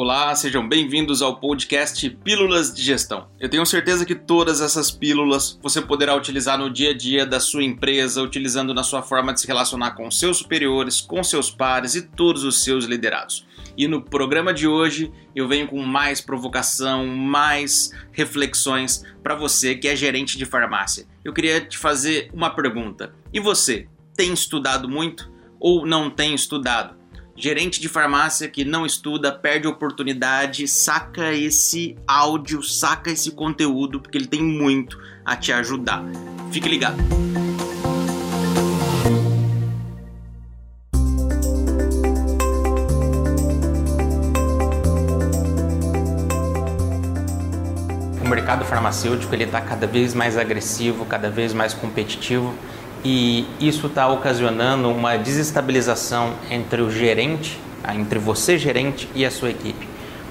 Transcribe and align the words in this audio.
Olá, 0.00 0.32
sejam 0.36 0.68
bem-vindos 0.68 1.22
ao 1.22 1.40
podcast 1.40 2.08
Pílulas 2.08 2.72
de 2.72 2.84
Gestão. 2.84 3.26
Eu 3.40 3.48
tenho 3.48 3.66
certeza 3.66 4.06
que 4.06 4.14
todas 4.14 4.60
essas 4.60 4.92
pílulas 4.92 5.58
você 5.60 5.82
poderá 5.82 6.14
utilizar 6.14 6.56
no 6.56 6.70
dia 6.70 6.90
a 6.90 6.96
dia 6.96 7.26
da 7.26 7.40
sua 7.40 7.64
empresa, 7.64 8.22
utilizando 8.22 8.72
na 8.72 8.84
sua 8.84 9.02
forma 9.02 9.34
de 9.34 9.40
se 9.40 9.48
relacionar 9.48 9.96
com 9.96 10.08
seus 10.08 10.36
superiores, 10.36 11.00
com 11.00 11.24
seus 11.24 11.50
pares 11.50 11.96
e 11.96 12.02
todos 12.02 12.44
os 12.44 12.62
seus 12.62 12.84
liderados. 12.84 13.44
E 13.76 13.88
no 13.88 14.00
programa 14.00 14.54
de 14.54 14.68
hoje 14.68 15.10
eu 15.34 15.48
venho 15.48 15.66
com 15.66 15.82
mais 15.82 16.20
provocação, 16.20 17.04
mais 17.04 17.90
reflexões 18.12 19.02
para 19.20 19.34
você 19.34 19.74
que 19.74 19.88
é 19.88 19.96
gerente 19.96 20.38
de 20.38 20.46
farmácia. 20.46 21.08
Eu 21.24 21.32
queria 21.32 21.60
te 21.60 21.76
fazer 21.76 22.30
uma 22.32 22.50
pergunta. 22.50 23.12
E 23.32 23.40
você, 23.40 23.88
tem 24.14 24.32
estudado 24.32 24.88
muito 24.88 25.28
ou 25.58 25.84
não 25.84 26.08
tem 26.08 26.36
estudado? 26.36 26.97
Gerente 27.40 27.80
de 27.80 27.88
farmácia 27.88 28.48
que 28.48 28.64
não 28.64 28.84
estuda, 28.84 29.30
perde 29.30 29.68
oportunidade, 29.68 30.66
saca 30.66 31.32
esse 31.32 31.96
áudio, 32.04 32.64
saca 32.64 33.12
esse 33.12 33.30
conteúdo, 33.30 34.00
porque 34.00 34.18
ele 34.18 34.26
tem 34.26 34.42
muito 34.42 34.98
a 35.24 35.36
te 35.36 35.52
ajudar. 35.52 36.02
Fique 36.50 36.68
ligado. 36.68 36.96
O 48.20 48.28
mercado 48.28 48.64
farmacêutico 48.64 49.32
ele 49.32 49.44
está 49.44 49.60
cada 49.60 49.86
vez 49.86 50.12
mais 50.12 50.36
agressivo, 50.36 51.06
cada 51.06 51.30
vez 51.30 51.54
mais 51.54 51.72
competitivo 51.72 52.52
e 53.04 53.46
isso 53.60 53.86
está 53.86 54.08
ocasionando 54.08 54.90
uma 54.90 55.16
desestabilização 55.16 56.34
entre 56.50 56.82
o 56.82 56.90
gerente, 56.90 57.60
entre 57.94 58.18
você 58.18 58.58
gerente 58.58 59.08
e 59.14 59.24
a 59.24 59.30
sua 59.30 59.50
equipe, 59.50 59.88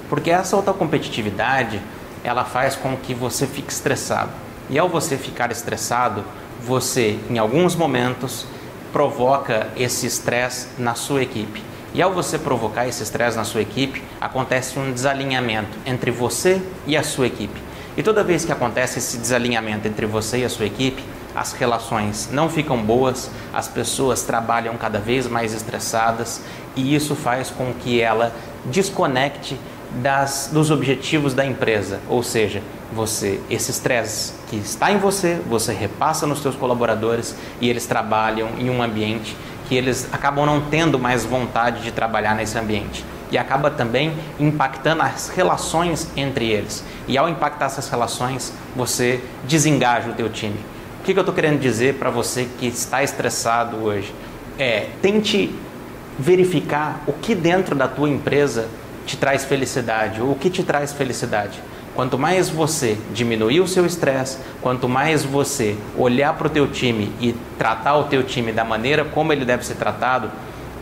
porque 0.09 0.30
essa 0.30 0.55
alta 0.55 0.73
competitividade 0.73 1.82
ela 2.23 2.43
faz 2.43 2.76
com 2.76 2.95
que 2.98 3.13
você 3.13 3.48
fique 3.48 3.71
estressado 3.71 4.32
e 4.70 4.77
ao 4.77 4.90
você 4.90 5.18
ficar 5.18 5.51
estressado, 5.51 6.23
você 6.62 7.18
em 7.29 7.38
alguns 7.38 7.76
momentos 7.76 8.45
provoca 8.91 9.70
esse 9.77 10.05
estresse 10.05 10.68
na 10.77 10.93
sua 10.93 11.21
equipe. 11.21 11.63
E 11.93 12.01
ao 12.01 12.13
você 12.13 12.38
provocar 12.38 12.88
esse 12.88 13.01
estresse 13.01 13.38
na 13.38 13.45
sua 13.45 13.62
equipe, 13.62 14.04
acontece 14.20 14.77
um 14.77 14.91
desalinhamento 14.91 15.77
entre 15.85 16.12
você 16.12 16.62
e 16.85 16.98
a 16.98 17.04
sua 17.04 17.27
equipe. 17.27 17.66
E 17.98 18.03
toda 18.03 18.23
vez 18.23 18.45
que 18.45 18.51
acontece 18.51 18.99
esse 18.99 19.17
desalinhamento 19.17 19.87
entre 19.87 20.05
você 20.05 20.37
e 20.37 20.45
a 20.45 20.49
sua 20.49 20.67
equipe, 20.67 21.03
as 21.35 21.53
relações 21.53 22.29
não 22.31 22.48
ficam 22.48 22.77
boas, 22.77 23.31
as 23.51 23.67
pessoas 23.67 24.21
trabalham 24.21 24.77
cada 24.77 24.99
vez 24.99 25.27
mais 25.27 25.51
estressadas 25.51 26.41
e 26.76 26.93
isso 26.93 27.15
faz 27.15 27.49
com 27.49 27.73
que 27.73 27.99
ela 27.99 28.31
desconecte 28.65 29.59
das, 30.04 30.51
dos 30.54 30.70
objetivos 30.70 31.34
da 31.34 31.43
empresa, 31.43 31.99
ou 32.07 32.21
seja, 32.21 32.62
você 32.93 33.39
esse 33.49 33.71
estresse 33.71 34.34
que 34.48 34.57
está 34.57 34.91
em 34.91 34.99
você, 34.99 35.41
você 35.49 35.73
repassa 35.73 36.27
nos 36.27 36.39
seus 36.39 36.55
colaboradores 36.55 37.35
e 37.59 37.67
eles 37.67 37.87
trabalham 37.87 38.49
em 38.59 38.70
um 38.70 38.84
ambiente 38.84 39.35
que 39.67 39.76
eles 39.76 40.07
acabam 40.11 40.45
não 40.45 40.61
tendo 40.61 40.99
mais 40.99 41.26
vontade 41.26 41.82
de 41.82 41.91
trabalhar 41.91 42.35
nesse 42.35 42.57
ambiente 42.59 43.04
e 43.31 43.37
acaba 43.37 43.70
também 43.70 44.13
impactando 44.39 45.01
as 45.01 45.29
relações 45.29 46.07
entre 46.15 46.49
eles. 46.49 46.83
E 47.07 47.17
ao 47.17 47.27
impactar 47.29 47.65
essas 47.65 47.89
relações, 47.89 48.53
você 48.75 49.21
desengaja 49.47 50.09
o 50.09 50.13
teu 50.13 50.29
time 50.29 50.77
que, 51.07 51.13
que 51.13 51.20
eu 51.20 51.21
estou 51.21 51.33
querendo 51.33 51.57
dizer 51.57 51.93
para 51.93 52.09
você 52.09 52.49
que 52.59 52.67
está 52.67 53.01
estressado 53.01 53.77
hoje? 53.77 54.13
É, 54.59 54.89
tente 55.01 55.55
verificar 56.20 57.01
o 57.07 57.13
que 57.13 57.33
dentro 57.33 57.73
da 57.73 57.87
tua 57.87 58.09
empresa 58.09 58.67
te 59.05 59.15
traz 59.15 59.45
felicidade, 59.45 60.21
ou 60.21 60.31
o 60.31 60.35
que 60.35 60.49
te 60.49 60.63
traz 60.63 60.91
felicidade. 60.91 61.63
Quanto 61.95 62.20
mais 62.20 62.49
você 62.49 62.98
diminuir 63.13 63.61
o 63.61 63.67
seu 63.67 63.85
estresse, 63.85 64.38
quanto 64.61 64.89
mais 64.89 65.23
você 65.23 65.77
olhar 65.97 66.33
para 66.33 66.47
o 66.47 66.49
teu 66.49 66.67
time 66.67 67.13
e 67.21 67.33
tratar 67.57 67.95
o 67.95 68.03
teu 68.03 68.21
time 68.21 68.51
da 68.51 68.66
maneira 68.66 69.05
como 69.05 69.31
ele 69.31 69.45
deve 69.45 69.66
ser 69.66 69.75
tratado, 69.75 70.29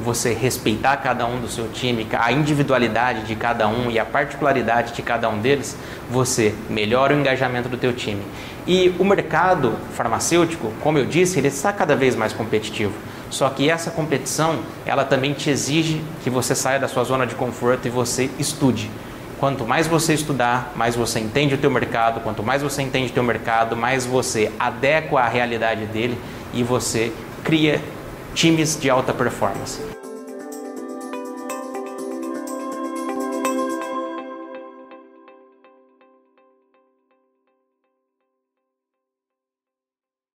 você 0.03 0.33
respeitar 0.33 0.97
cada 0.97 1.25
um 1.25 1.39
do 1.39 1.47
seu 1.47 1.67
time, 1.69 2.07
a 2.13 2.31
individualidade 2.31 3.23
de 3.23 3.35
cada 3.35 3.67
um 3.67 3.89
e 3.89 3.97
a 3.97 4.05
particularidade 4.05 4.93
de 4.93 5.01
cada 5.01 5.29
um 5.29 5.39
deles, 5.39 5.77
você 6.09 6.53
melhora 6.69 7.15
o 7.15 7.19
engajamento 7.19 7.69
do 7.69 7.77
teu 7.77 7.93
time. 7.93 8.21
E 8.67 8.93
o 8.99 9.05
mercado 9.05 9.75
farmacêutico, 9.93 10.71
como 10.81 10.97
eu 10.97 11.05
disse, 11.05 11.39
ele 11.39 11.47
está 11.47 11.71
cada 11.71 11.95
vez 11.95 12.15
mais 12.15 12.33
competitivo. 12.33 12.93
Só 13.29 13.49
que 13.49 13.69
essa 13.69 13.91
competição, 13.91 14.59
ela 14.85 15.03
também 15.03 15.33
te 15.33 15.49
exige 15.49 16.01
que 16.23 16.29
você 16.29 16.55
saia 16.55 16.79
da 16.79 16.87
sua 16.87 17.03
zona 17.03 17.25
de 17.27 17.35
conforto 17.35 17.87
e 17.87 17.91
você 17.91 18.29
estude. 18.39 18.89
Quanto 19.39 19.65
mais 19.65 19.85
você 19.85 20.13
estudar, 20.13 20.71
mais 20.75 20.95
você 20.95 21.19
entende 21.19 21.55
o 21.55 21.57
teu 21.57 21.69
mercado, 21.69 22.21
quanto 22.21 22.41
mais 22.41 22.61
você 22.61 22.81
entende 22.81 23.11
o 23.11 23.13
teu 23.13 23.23
mercado, 23.23 23.75
mais 23.75 24.05
você 24.05 24.51
adequa 24.57 25.19
à 25.19 25.27
realidade 25.27 25.85
dele 25.85 26.17
e 26.53 26.63
você 26.63 27.11
cria 27.43 27.81
times 28.35 28.75
de 28.75 28.89
alta 28.89 29.13
performance. 29.13 29.79